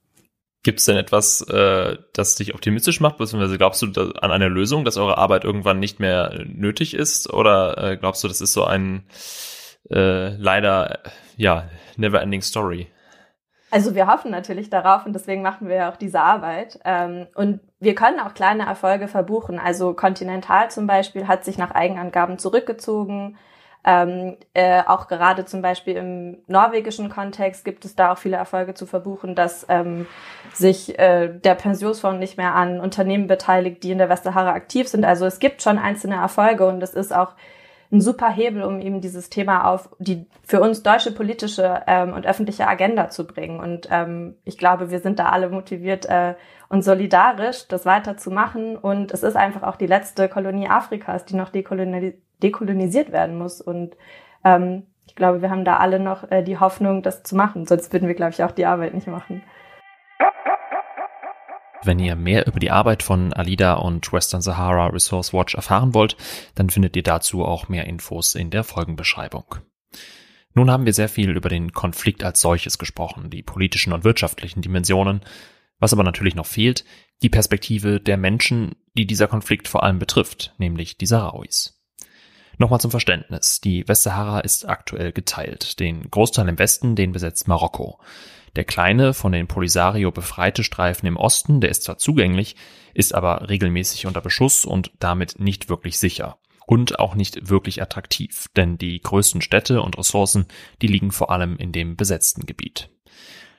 [0.63, 4.85] Gibt es denn etwas, äh, das dich optimistisch macht, beziehungsweise glaubst du an eine Lösung,
[4.85, 7.33] dass eure Arbeit irgendwann nicht mehr nötig ist?
[7.33, 9.05] Oder äh, glaubst du, das ist so ein
[9.91, 10.99] äh, leider,
[11.37, 11.65] ja,
[11.97, 12.89] never ending story.
[13.71, 16.79] Also wir hoffen natürlich darauf und deswegen machen wir ja auch diese Arbeit.
[16.85, 19.59] Ähm, und wir können auch kleine Erfolge verbuchen.
[19.59, 23.37] Also Continental zum Beispiel hat sich nach Eigenangaben zurückgezogen.
[23.85, 28.75] Ähm, äh, auch gerade zum Beispiel im norwegischen Kontext gibt es da auch viele Erfolge
[28.75, 30.07] zu verbuchen, dass ähm,
[30.53, 35.05] sich äh, der Pensionsfonds nicht mehr an Unternehmen beteiligt, die in der Westsahara aktiv sind.
[35.05, 37.35] Also es gibt schon einzelne Erfolge und es ist auch
[37.91, 42.27] ein super Hebel, um eben dieses Thema auf die für uns deutsche politische ähm, und
[42.27, 43.61] öffentliche Agenda zu bringen.
[43.61, 46.35] Und ähm, ich glaube, wir sind da alle motiviert äh,
[46.69, 48.77] und solidarisch, das weiterzumachen.
[48.77, 53.63] Und es ist einfach auch die letzte Kolonie Afrikas, die noch dekolonisiert werden muss.
[53.63, 53.97] Und
[54.45, 57.65] ähm, ich glaube, wir haben da alle noch äh, die Hoffnung, das zu machen.
[57.65, 59.43] Sonst würden wir, glaube ich, auch die Arbeit nicht machen.
[61.85, 66.17] Wenn ihr mehr über die Arbeit von Alida und Western Sahara Resource Watch erfahren wollt,
[66.55, 69.57] dann findet ihr dazu auch mehr Infos in der Folgenbeschreibung.
[70.55, 74.61] Nun haben wir sehr viel über den Konflikt als solches gesprochen, die politischen und wirtschaftlichen
[74.61, 75.21] Dimensionen.
[75.79, 76.85] Was aber natürlich noch fehlt,
[77.23, 81.81] die Perspektive der Menschen, die dieser Konflikt vor allem betrifft, nämlich die Sahrawis.
[82.59, 83.61] Nochmal zum Verständnis.
[83.61, 85.79] Die Westsahara ist aktuell geteilt.
[85.79, 88.01] Den Großteil im Westen, den besetzt Marokko.
[88.57, 92.57] Der kleine, von den Polisario befreite Streifen im Osten, der ist zwar zugänglich,
[92.95, 96.39] ist aber regelmäßig unter Beschuss und damit nicht wirklich sicher.
[96.67, 100.47] Und auch nicht wirklich attraktiv, denn die größten Städte und Ressourcen,
[100.83, 102.91] die liegen vor allem in dem besetzten Gebiet.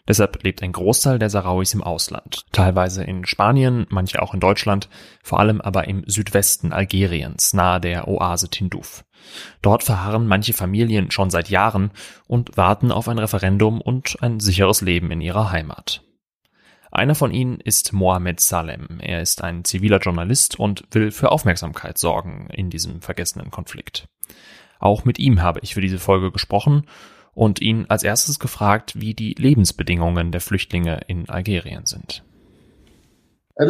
[0.09, 4.89] Deshalb lebt ein Großteil der Sarawis im Ausland, teilweise in Spanien, manche auch in Deutschland,
[5.21, 9.05] vor allem aber im Südwesten Algeriens, nahe der Oase Tindouf.
[9.61, 11.91] Dort verharren manche Familien schon seit Jahren
[12.25, 16.01] und warten auf ein Referendum und ein sicheres Leben in ihrer Heimat.
[16.91, 18.99] Einer von ihnen ist Mohamed Salem.
[18.99, 24.07] Er ist ein ziviler Journalist und will für Aufmerksamkeit sorgen in diesem vergessenen Konflikt.
[24.79, 26.87] Auch mit ihm habe ich für diese Folge gesprochen
[27.39, 32.21] und ihn als erstes gefragt, wie die Lebensbedingungen der Flüchtlinge in Algerien sind.
[33.55, 33.69] And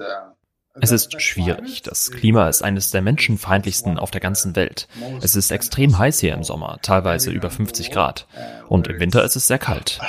[0.00, 1.82] uh es ist schwierig.
[1.82, 4.88] Das Klima ist eines der menschenfeindlichsten auf der ganzen Welt.
[5.20, 8.26] Es ist extrem heiß hier im Sommer, teilweise über 50 Grad.
[8.68, 10.00] Und im Winter ist es sehr kalt.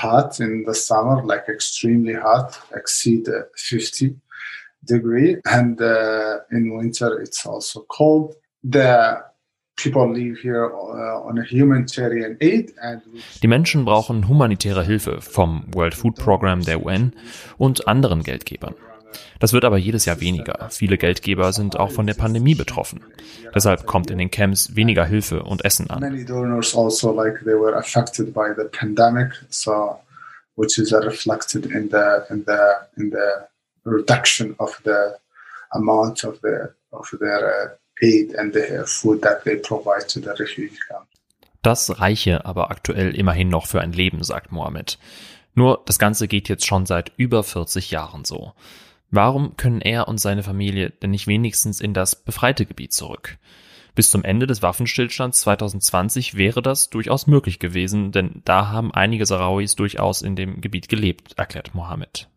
[4.87, 5.81] degree, and
[6.51, 8.35] in winter it's also cold.
[8.63, 9.17] The
[9.75, 13.01] people live here uh, on a humanitarian aid and
[13.41, 17.13] Die Menschen brauchen humanitäre Hilfe vom World Food Program der UN
[17.57, 18.75] und anderen Geldgebern.
[19.39, 20.69] Das wird aber jedes Jahr weniger.
[20.71, 23.01] Viele Geldgeber sind auch von der Pandemie betroffen.
[23.53, 26.03] Deshalb kommt in den Camps weniger Hilfe und Essen an.
[35.73, 37.67] amount of the of their uh,
[38.01, 41.07] aid and the food that they provide to the refugee camp.
[41.61, 44.99] Das reiche aber aktuell immerhin noch für ein Leben, sagt Mohammed.
[45.55, 48.53] Nur das Ganze geht jetzt schon seit über 40 Jahren so.
[49.09, 53.37] Warum können er und seine Familie denn nicht wenigstens in das befreite Gebiet zurück?
[53.95, 59.25] Bis zum Ende des Waffenstillstands 2020 wäre das durchaus möglich gewesen, denn da haben einige
[59.25, 62.27] Sahrawis durchaus in dem Gebiet gelebt, erklärt Mohammed.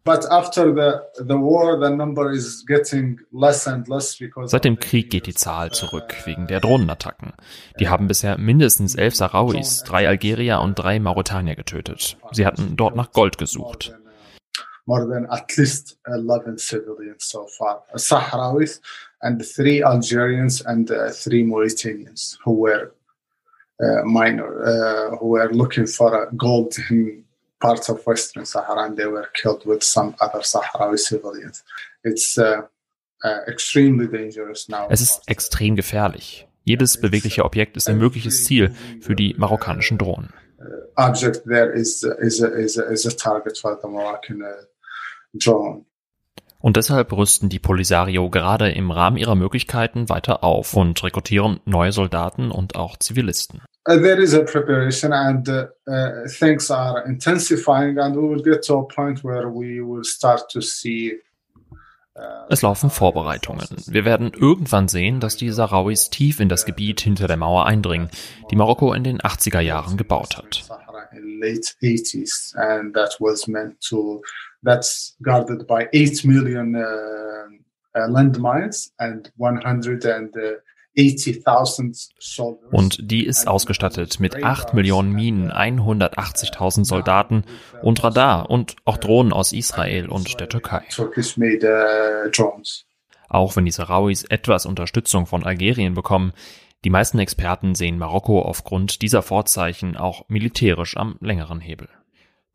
[4.44, 7.32] Seit dem Krieg geht die Zahl zurück wegen der Drohnenattacken.
[7.80, 12.16] Die haben bisher mindestens elf Sahrawis, drei Algerier und drei Mauretanier getötet.
[12.30, 13.92] Sie hatten dort nach Gold gesucht.
[14.88, 18.80] more than at least 11 civilians so far, Sahrawis
[19.22, 22.92] and three Algerians and uh, three Mauritanians who were
[23.80, 27.24] uh, minor, uh, who were looking for uh, gold in
[27.60, 31.64] parts of Western Sahara and they were killed with some other Sahrawi civilians.
[32.04, 32.62] It's uh,
[33.24, 34.88] uh, extremely dangerous now.
[34.90, 36.46] Es ist extrem gefährlich.
[36.64, 40.32] Jedes bewegliche Objekt ist ein mögliches Ziel für die marokkanischen Drohnen.
[40.98, 44.64] object there is is is is a target for the Moroccan uh,
[45.36, 45.84] drone.
[46.60, 51.92] Und deshalb rüsten die Polisario gerade im Rahmen ihrer Möglichkeiten weiter auf und rekrutieren neue
[51.92, 53.62] Soldaten und auch Zivilisten.
[53.88, 58.62] Uh, there is a preparation and uh, uh, things are intensifying and we will get
[58.62, 61.14] to a point where we will start to see
[62.14, 63.66] uh, Es laufen Vorbereitungen.
[63.86, 68.10] Wir werden irgendwann sehen, dass die Sahrawis tief in das Gebiet hinter der Mauer eindringen,
[68.50, 70.64] die Marokko in den 80er Jahren gebaut hat.
[74.62, 77.48] Sahara in late 80s and that was meant to that's guarded by 8 million uh,
[77.94, 82.72] uh, landmines and 180,000 soldiers.
[82.72, 87.44] Und die ist ausgestattet mit 8 Millionen Minen, 180.000 Soldaten
[87.82, 90.82] und Radar und auch Drohnen aus Israel und der Türkei.
[90.98, 91.10] Uh.
[93.30, 96.32] Auch wenn die Sahrawis etwas Unterstützung von Algerien bekommen,
[96.84, 101.88] die meisten Experten sehen Marokko aufgrund dieser Vorzeichen auch militärisch am längeren Hebel.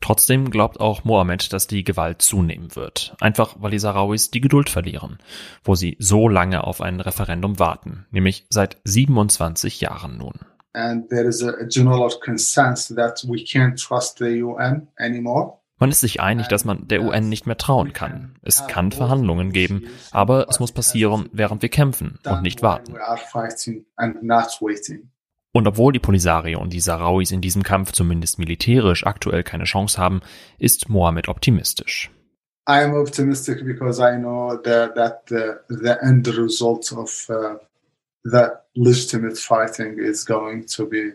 [0.03, 4.69] Trotzdem glaubt auch Mohammed, dass die Gewalt zunehmen wird, einfach weil die Sahrawis die Geduld
[4.69, 5.17] verlieren,
[5.63, 10.41] wo sie so lange auf ein Referendum warten, nämlich seit 27 Jahren nun.
[10.73, 15.59] And there is a, a general consensus that we can't trust the UN anymore.
[15.79, 18.35] Man ist sich einig, dass man der UN nicht mehr trauen kann.
[18.41, 22.93] Es kann Verhandlungen geben, aber es muss passieren, während wir kämpfen und nicht warten.
[25.53, 29.99] Und obwohl die Polisario und die Sahrawis in diesem Kampf zumindest militärisch aktuell keine Chance
[29.99, 30.21] haben,
[30.57, 32.11] ist Mohammed optimistisch.
[32.67, 37.57] I am optimistic because I know that, that the, the end result of uh,
[38.23, 41.13] the legitimate fighting is going to be.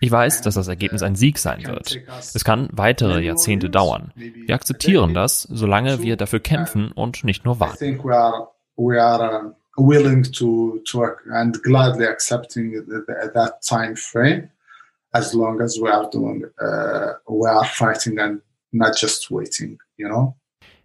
[0.00, 1.98] Ich weiß, dass das Ergebnis ein Sieg sein wird.
[2.34, 4.12] Es kann weitere Jahrzehnte dauern.
[4.14, 8.00] Wir akzeptieren das, solange wir dafür kämpfen und nicht nur warten.
[9.78, 14.50] Think we are we are willing to to and gladly accepting that time frame
[15.14, 18.40] as long as we are doing uh, we are fighting and
[18.72, 19.78] not just waiting.
[19.96, 20.36] You know.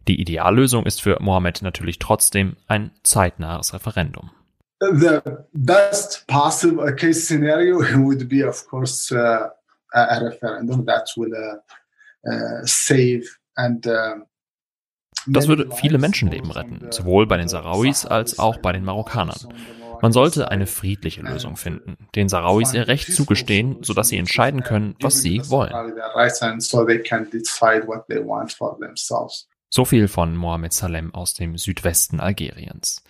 [0.08, 4.32] Die Ideallösung ist für Mohammed natürlich trotzdem ein zeitnahes Referendum.
[4.80, 5.22] The
[5.54, 9.50] best possible case scenario would be, of course, uh,
[9.94, 13.88] a a referendum that will uh, uh, save and.
[13.88, 14.26] um
[15.28, 19.54] Das würde viele Menschenleben retten, sowohl bei den Sahrawis als auch bei den Marokkanern.
[20.02, 24.96] Man sollte eine friedliche Lösung finden, den Sahrawis ihr Recht zugestehen, sodass sie entscheiden können,
[25.00, 25.72] was sie wollen.
[29.70, 33.02] So viel von Mohamed Salem aus dem Südwesten Algeriens.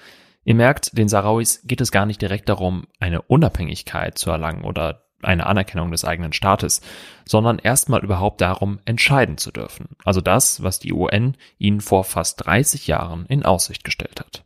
[0.45, 5.03] Ihr merkt, den Sahrawis geht es gar nicht direkt darum, eine Unabhängigkeit zu erlangen oder
[5.25, 6.81] eine Anerkennung des eigenen Staates,
[7.25, 9.89] sondern erstmal überhaupt darum, entscheiden zu dürfen.
[10.03, 14.43] Also das, was die UN ihnen vor fast 30 Jahren in Aussicht gestellt hat.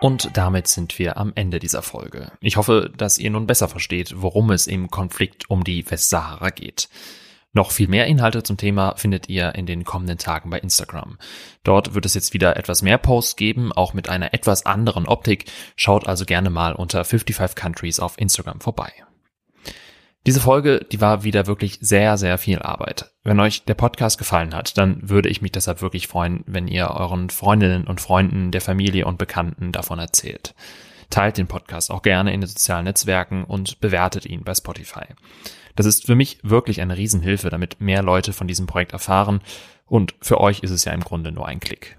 [0.00, 2.30] Und damit sind wir am Ende dieser Folge.
[2.40, 6.88] Ich hoffe, dass ihr nun besser versteht, worum es im Konflikt um die Westsahara geht.
[7.58, 11.18] Noch viel mehr Inhalte zum Thema findet ihr in den kommenden Tagen bei Instagram.
[11.64, 15.46] Dort wird es jetzt wieder etwas mehr Posts geben, auch mit einer etwas anderen Optik.
[15.74, 18.92] Schaut also gerne mal unter 55 Countries auf Instagram vorbei.
[20.24, 23.10] Diese Folge, die war wieder wirklich sehr, sehr viel Arbeit.
[23.24, 26.88] Wenn euch der Podcast gefallen hat, dann würde ich mich deshalb wirklich freuen, wenn ihr
[26.90, 30.54] euren Freundinnen und Freunden, der Familie und Bekannten davon erzählt.
[31.10, 35.06] Teilt den Podcast auch gerne in den sozialen Netzwerken und bewertet ihn bei Spotify.
[35.76, 39.40] Das ist für mich wirklich eine Riesenhilfe, damit mehr Leute von diesem Projekt erfahren
[39.86, 41.96] und für euch ist es ja im Grunde nur ein Klick.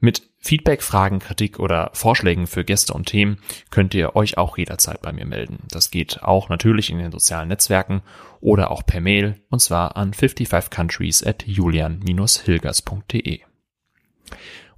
[0.00, 3.38] Mit Feedback, Fragen, Kritik oder Vorschlägen für Gäste und Themen
[3.70, 5.64] könnt ihr euch auch jederzeit bei mir melden.
[5.70, 8.02] Das geht auch natürlich in den sozialen Netzwerken
[8.40, 13.40] oder auch per Mail und zwar an 55countries at julian-hilgers.de.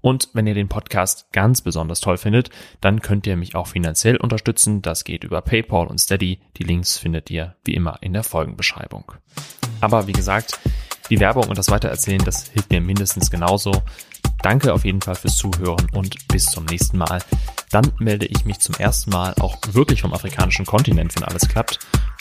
[0.01, 4.17] Und wenn ihr den Podcast ganz besonders toll findet, dann könnt ihr mich auch finanziell
[4.17, 4.83] unterstützen.
[4.83, 6.41] Das geht über PayPal und Steady.
[6.57, 9.13] Die Links findet ihr wie immer in der Folgenbeschreibung.
[9.81, 10.59] Aber wie gesagt,
[11.11, 13.73] die Werbung und das Weitererzählen, das hilft mir mindestens genauso.
[14.43, 17.21] Danke auf jeden Fall fürs Zuhören und bis zum nächsten Mal.
[17.71, 21.79] Dann melde ich mich zum ersten Mal auch wirklich vom afrikanischen Kontinent, wenn alles klappt.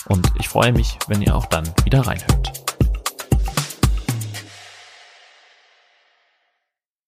[0.07, 2.68] Und ich freue mich, wenn ihr auch dann wieder reinhört.